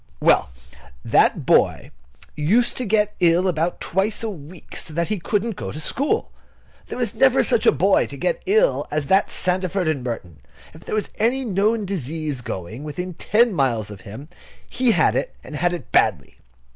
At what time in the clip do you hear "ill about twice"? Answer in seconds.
3.19-4.23